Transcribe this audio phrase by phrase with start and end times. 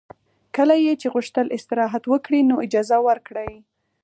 [0.55, 3.53] کله یې چې غوښتل استراحت وکړي نو اجازه ورکړئ